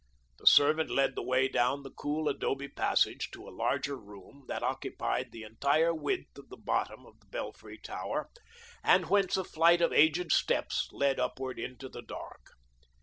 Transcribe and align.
The 0.39 0.47
servant 0.47 0.89
led 0.89 1.13
the 1.13 1.21
way 1.21 1.47
down 1.47 1.83
the 1.83 1.91
cool 1.91 2.27
adobe 2.27 2.67
passage 2.67 3.29
to 3.33 3.47
a 3.47 3.53
larger 3.53 3.95
room 3.95 4.45
that 4.47 4.63
occupied 4.63 5.31
the 5.31 5.43
entire 5.43 5.93
width 5.93 6.39
of 6.39 6.49
the 6.49 6.57
bottom 6.57 7.05
of 7.05 7.19
the 7.19 7.27
belfry 7.27 7.77
tower, 7.77 8.31
and 8.83 9.11
whence 9.11 9.37
a 9.37 9.43
flight 9.43 9.79
of 9.79 9.93
aged 9.93 10.31
steps 10.31 10.89
led 10.91 11.19
upward 11.19 11.59
into 11.59 11.87
the 11.87 12.01
dark. 12.01 12.53